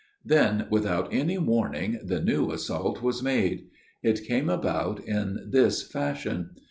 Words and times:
Then, 0.25 0.65
without 0.71 1.13
any 1.13 1.37
warning 1.37 1.99
the 2.03 2.19
new 2.19 2.49
assault 2.51 3.03
was 3.03 3.21
made. 3.21 3.67
It 4.01 4.23
came 4.25 4.49
about 4.49 4.99
in 5.07 5.39
this 5.51 5.83
fashion. 5.83 6.55